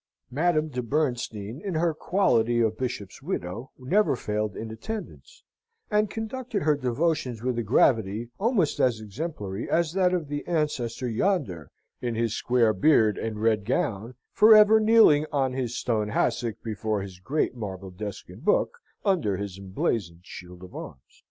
[0.31, 5.43] Madame de Bernstein, in her quality of Bishop's widow, never failed in attendance,
[5.91, 11.07] and conducted her devotions with a gravity almost as exemplary as that of the ancestor
[11.07, 11.69] yonder,
[12.01, 17.03] in his square beard and red gown, for ever kneeling on his stone hassock before
[17.03, 21.03] his great marble desk and book, under his emblazoned shield of arms.